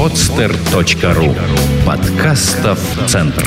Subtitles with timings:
[0.00, 1.36] podster.ru
[1.84, 3.44] Подкастов Центр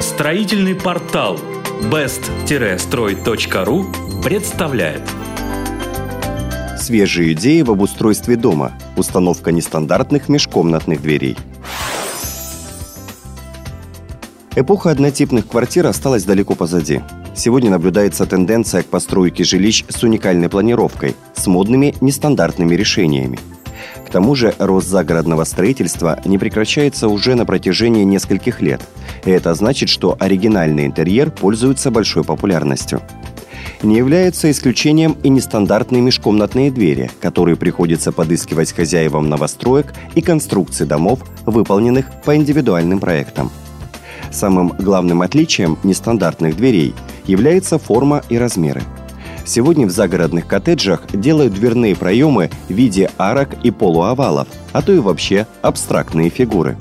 [0.00, 1.38] Строительный портал
[1.82, 3.84] best-строй.ру
[4.22, 5.02] представляет
[6.78, 8.72] Свежие идеи в обустройстве дома.
[8.96, 11.36] Установка нестандартных межкомнатных дверей.
[14.56, 17.02] Эпоха однотипных квартир осталась далеко позади.
[17.36, 23.40] Сегодня наблюдается тенденция к постройке жилищ с уникальной планировкой, с модными нестандартными решениями.
[24.06, 28.80] К тому же рост загородного строительства не прекращается уже на протяжении нескольких лет.
[29.24, 33.02] И это значит, что оригинальный интерьер пользуется большой популярностью.
[33.82, 41.20] Не являются исключением и нестандартные межкомнатные двери, которые приходится подыскивать хозяевам новостроек и конструкций домов,
[41.44, 43.50] выполненных по индивидуальным проектам.
[44.30, 46.94] Самым главным отличием нестандартных дверей
[47.26, 48.82] является форма и размеры.
[49.44, 54.98] Сегодня в загородных коттеджах делают дверные проемы в виде арок и полуовалов, а то и
[54.98, 56.76] вообще абстрактные фигуры.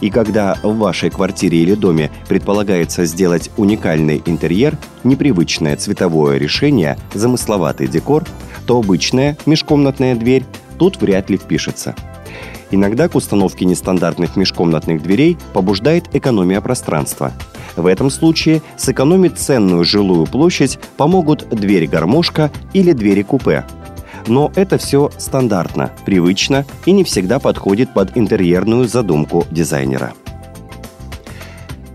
[0.00, 7.86] И когда в вашей квартире или доме предполагается сделать уникальный интерьер, непривычное цветовое решение, замысловатый
[7.86, 8.24] декор,
[8.66, 10.44] то обычная межкомнатная дверь
[10.78, 11.94] тут вряд ли впишется–
[12.74, 17.32] Иногда к установке нестандартных межкомнатных дверей побуждает экономия пространства.
[17.76, 23.64] В этом случае сэкономить ценную жилую площадь помогут дверь-гармошка или двери-купе.
[24.26, 30.14] Но это все стандартно, привычно и не всегда подходит под интерьерную задумку дизайнера.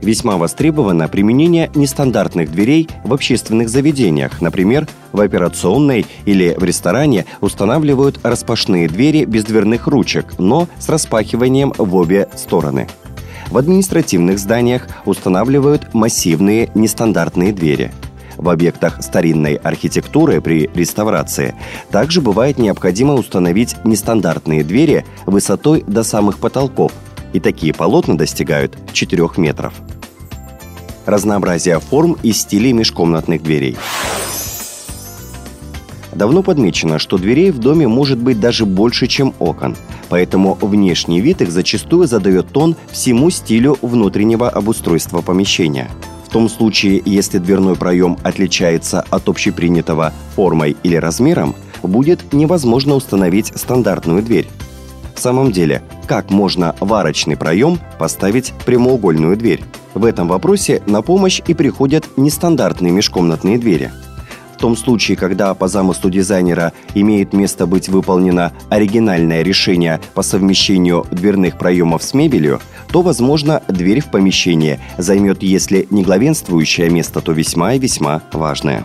[0.02, 4.42] Весьма востребовано применение нестандартных дверей в общественных заведениях.
[4.42, 11.74] Например, в операционной или в ресторане устанавливают распашные двери без дверных ручек, но с распахиванием
[11.78, 12.88] в обе стороны.
[13.50, 17.92] В административных зданиях устанавливают массивные нестандартные двери.
[18.38, 21.56] В объектах старинной архитектуры при реставрации
[21.92, 26.92] также бывает необходимо установить нестандартные двери высотой до самых потолков–
[27.34, 29.74] и такие полотна достигают 4 метров.
[31.06, 33.78] Разнообразие форм и стилей межкомнатных дверей.
[36.14, 39.76] Давно подмечено, что дверей в доме может быть даже больше, чем окон,
[40.10, 45.90] поэтому внешний вид их зачастую задает тон всему стилю внутреннего обустройства помещения.
[46.26, 53.52] В том случае, если дверной проем отличается от общепринятого формой или размером, будет невозможно установить
[53.56, 54.48] стандартную дверь.
[55.16, 59.64] В самом деле, как можно в арочный проем поставить прямоугольную дверь?
[59.94, 63.92] В этом вопросе на помощь и приходят нестандартные межкомнатные двери.
[64.60, 71.06] В том случае, когда по замыслу дизайнера имеет место быть выполнено оригинальное решение по совмещению
[71.12, 72.60] дверных проемов с мебелью,
[72.92, 78.84] то, возможно, дверь в помещение займет, если не главенствующее место, то весьма и весьма важное.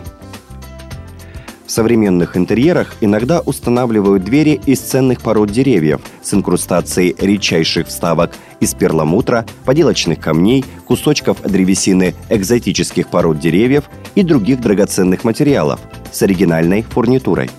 [1.65, 8.75] В современных интерьерах иногда устанавливают двери из ценных пород деревьев с инкрустацией редчайших вставок из
[8.75, 15.79] перламутра, поделочных камней, кусочков древесины экзотических пород деревьев и других драгоценных материалов
[16.11, 17.49] с оригинальной фурнитурой.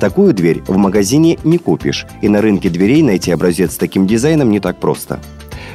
[0.00, 4.50] Такую дверь в магазине не купишь, и на рынке дверей найти образец с таким дизайном
[4.50, 5.18] не так просто.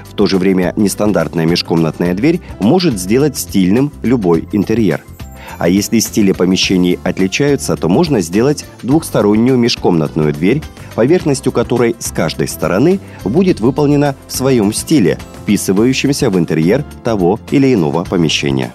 [0.04, 5.04] В то же время нестандартная межкомнатная дверь может сделать стильным любой интерьер–
[5.58, 10.62] а если стили помещений отличаются, то можно сделать двухстороннюю межкомнатную дверь,
[10.96, 17.74] поверхностью которой с каждой стороны будет выполнена в своем стиле, вписывающемся в интерьер того или
[17.74, 18.74] иного помещения.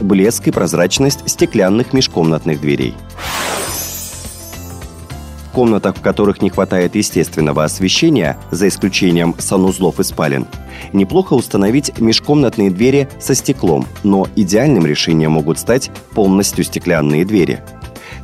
[0.00, 2.94] Блеск и прозрачность стеклянных межкомнатных дверей–
[5.54, 10.46] комнатах, в которых не хватает естественного освещения, за исключением санузлов и спален,
[10.92, 17.62] неплохо установить межкомнатные двери со стеклом, но идеальным решением могут стать полностью стеклянные двери.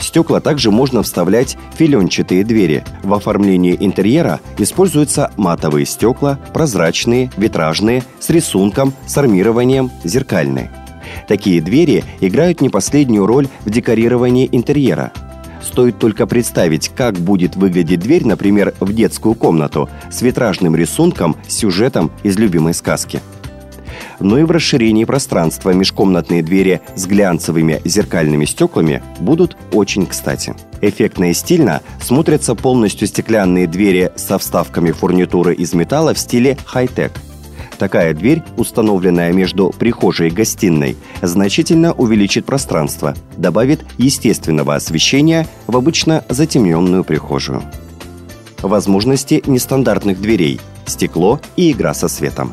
[0.00, 2.84] Стекла также можно вставлять филенчатые двери.
[3.02, 10.70] В оформлении интерьера используются матовые стекла, прозрачные, витражные, с рисунком, с армированием, зеркальные.
[11.28, 15.12] Такие двери играют не последнюю роль в декорировании интерьера–
[15.62, 22.10] Стоит только представить, как будет выглядеть дверь, например, в детскую комнату с витражным рисунком, сюжетом
[22.22, 23.20] из любимой сказки.
[24.18, 30.54] Но и в расширении пространства межкомнатные двери с глянцевыми зеркальными стеклами будут очень кстати.
[30.82, 37.12] Эффектно и стильно смотрятся полностью стеклянные двери со вставками фурнитуры из металла в стиле хай-тек–
[37.80, 46.22] Такая дверь, установленная между прихожей и гостиной, значительно увеличит пространство, добавит естественного освещения в обычно
[46.28, 47.62] затемненную прихожую.
[48.60, 52.52] Возможности нестандартных дверей– стекло и игра со светом.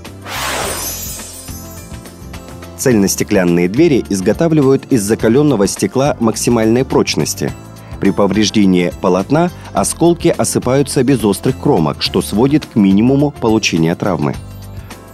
[2.78, 7.52] Цельностеклянные двери изготавливают из закаленного стекла максимальной прочности.
[8.00, 14.34] При повреждении полотна осколки осыпаются без острых кромок, что сводит к минимуму получения травмы.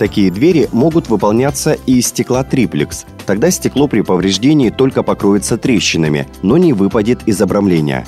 [0.04, 3.06] Такие двери могут выполняться и из стекла триплекс.
[3.26, 8.06] Тогда стекло при повреждении только покроется трещинами, но не выпадет из обрамления.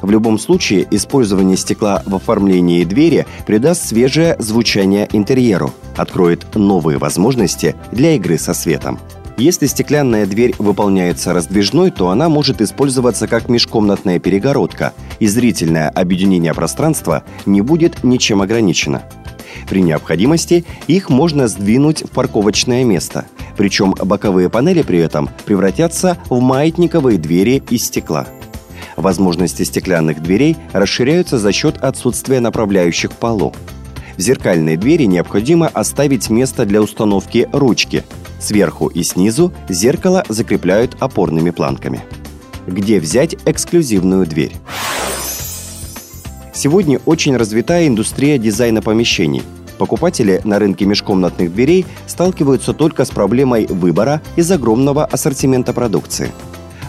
[0.00, 7.76] В любом случае, использование стекла в оформлении двери придаст свежее звучание интерьеру, откроет новые возможности
[7.92, 8.98] для игры со светом.
[9.36, 16.54] Если стеклянная дверь выполняется раздвижной, то она может использоваться как межкомнатная перегородка, и зрительное объединение
[16.54, 19.02] пространства не будет ничем ограничено.
[19.68, 23.26] При необходимости их можно сдвинуть в парковочное место.
[23.56, 28.26] Причем боковые панели при этом превратятся в маятниковые двери из стекла.
[28.96, 33.54] Возможности стеклянных дверей расширяются за счет отсутствия направляющих полу.
[34.16, 38.04] В зеркальной двери необходимо оставить место для установки ручки.
[38.40, 42.02] Сверху и снизу зеркало закрепляют опорными планками.
[42.66, 44.52] Где взять эксклюзивную дверь?
[46.56, 49.42] Сегодня очень развитая индустрия дизайна помещений.
[49.76, 56.32] Покупатели на рынке межкомнатных дверей сталкиваются только с проблемой выбора из огромного ассортимента продукции.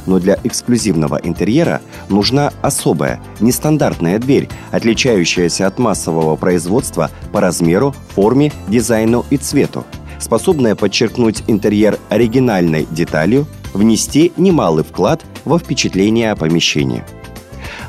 [0.06, 8.54] Но для эксклюзивного интерьера нужна особая, нестандартная дверь, отличающаяся от массового производства по размеру, форме,
[8.70, 9.84] дизайну и цвету,
[10.18, 17.04] способная подчеркнуть интерьер оригинальной деталью, внести немалый вклад во впечатление о помещении–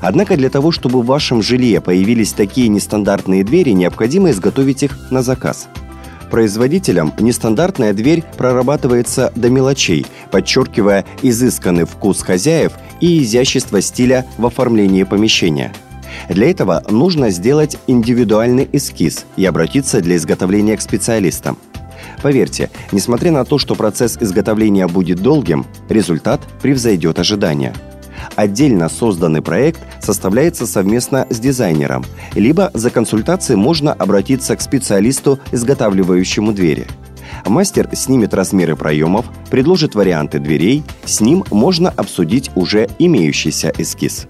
[0.01, 5.23] Однако для того, чтобы в вашем жилье появились такие нестандартные двери, необходимо изготовить их на
[5.23, 5.69] заказ.
[6.31, 15.05] Производителям нестандартная дверь прорабатывается до мелочей, подчеркивая изысканный вкус хозяев и изящество стиля в оформлении
[15.05, 15.73] помещения.
[16.29, 21.57] Для этого нужно сделать индивидуальный эскиз и обратиться для изготовления к специалистам.
[22.23, 27.75] Поверьте, несмотря на то, что процесс изготовления будет долгим, результат превзойдет ожидания–
[28.39, 32.05] Отдельно созданный проект составляется совместно с дизайнером,
[32.37, 36.87] либо за консультацией можно обратиться к специалисту, изготавливающему двери.
[37.45, 44.29] Мастер снимет размеры проемов, предложит варианты дверей, с ним можно обсудить уже имеющийся эскиз.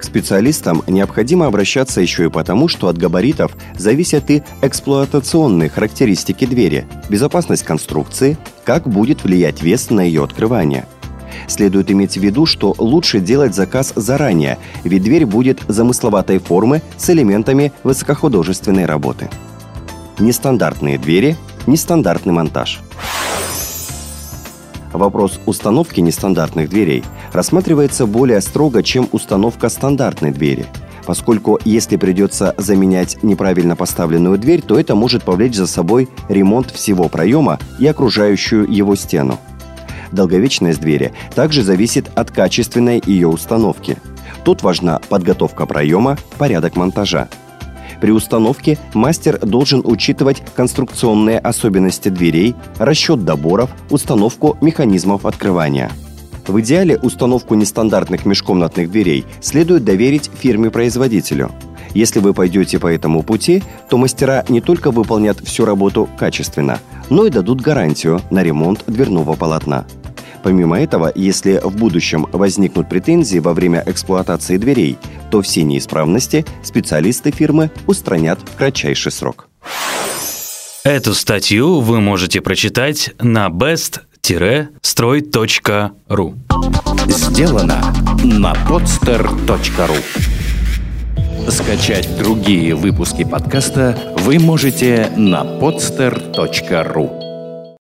[0.00, 6.88] К специалистам необходимо обращаться еще и потому, что от габаритов зависят и эксплуатационные характеристики двери,
[7.08, 10.86] безопасность конструкции, как будет влиять вес на ее открывание–
[11.46, 17.08] Следует иметь в виду, что лучше делать заказ заранее, ведь дверь будет замысловатой формы с
[17.10, 19.30] элементами высокохудожественной работы.
[20.18, 21.36] Нестандартные двери,
[21.66, 22.80] нестандартный монтаж.
[24.92, 30.66] Вопрос установки нестандартных дверей рассматривается более строго, чем установка стандартной двери–
[31.08, 37.08] поскольку если придется заменять неправильно поставленную дверь, то это может повлечь за собой ремонт всего
[37.08, 39.38] проема и окружающую его стену.
[40.12, 43.96] Долговечность двери также зависит от качественной ее установки.
[44.44, 47.28] Тут важна подготовка проема, порядок монтажа.
[48.00, 55.90] При установке мастер должен учитывать конструкционные особенности дверей, расчет доборов, установку механизмов открывания.
[56.46, 61.50] В идеале установку нестандартных межкомнатных дверей следует доверить фирме-производителю.
[61.92, 66.78] Если вы пойдете по этому пути, то мастера не только выполнят всю работу качественно,
[67.10, 69.84] но и дадут гарантию на ремонт дверного полотна.
[70.42, 74.98] Помимо этого, если в будущем возникнут претензии во время эксплуатации дверей,
[75.30, 79.48] то все неисправности специалисты фирмы устранят в кратчайший срок.
[80.84, 86.34] Эту статью вы можете прочитать на best-строй.ru
[87.08, 89.96] Сделано на podster.ru
[91.50, 97.27] Скачать другие выпуски подкаста вы можете на podster.ru